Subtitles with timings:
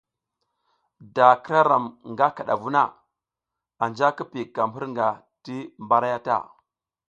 [1.15, 2.83] Da k ira ram nga kidavu na,
[3.83, 5.07] anja ki piykam hirnga
[5.43, 6.37] ti mbaray ta.